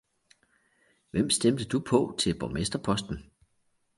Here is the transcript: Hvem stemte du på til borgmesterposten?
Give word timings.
Hvem 1.11 1.29
stemte 1.29 1.65
du 1.65 1.79
på 1.89 2.15
til 2.19 2.39
borgmesterposten? 2.39 3.31